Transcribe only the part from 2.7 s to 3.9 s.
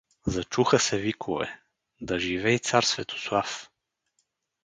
Светослав!